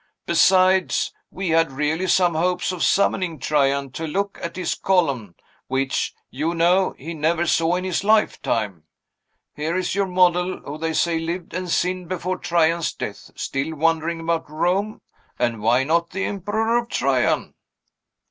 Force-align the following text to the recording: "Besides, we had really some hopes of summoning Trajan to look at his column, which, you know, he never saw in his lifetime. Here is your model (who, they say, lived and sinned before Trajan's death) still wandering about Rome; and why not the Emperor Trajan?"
"Besides, 0.25 1.13
we 1.29 1.49
had 1.49 1.71
really 1.71 2.07
some 2.07 2.33
hopes 2.33 2.71
of 2.71 2.81
summoning 2.81 3.37
Trajan 3.37 3.91
to 3.91 4.07
look 4.07 4.39
at 4.41 4.55
his 4.55 4.73
column, 4.73 5.35
which, 5.67 6.15
you 6.31 6.55
know, 6.55 6.95
he 6.97 7.13
never 7.13 7.45
saw 7.45 7.75
in 7.75 7.83
his 7.83 8.03
lifetime. 8.03 8.85
Here 9.53 9.77
is 9.77 9.93
your 9.93 10.07
model 10.07 10.57
(who, 10.61 10.79
they 10.79 10.93
say, 10.93 11.19
lived 11.19 11.53
and 11.53 11.69
sinned 11.69 12.09
before 12.09 12.39
Trajan's 12.39 12.95
death) 12.95 13.29
still 13.35 13.75
wandering 13.75 14.21
about 14.21 14.49
Rome; 14.49 15.01
and 15.37 15.61
why 15.61 15.83
not 15.83 16.09
the 16.09 16.25
Emperor 16.25 16.83
Trajan?" 16.87 17.53